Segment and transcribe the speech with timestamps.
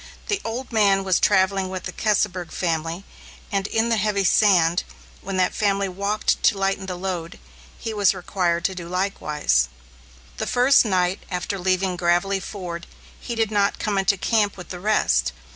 [0.29, 3.03] The old man was travelling with the Keseberg family,
[3.51, 4.83] and, in the heavy sand,
[5.21, 7.37] when that family walked to lighten the load,
[7.77, 9.69] he was required to do likewise.
[10.37, 12.87] The first night after leaving Gravelly Ford,
[13.19, 15.33] he did not come into camp with the rest.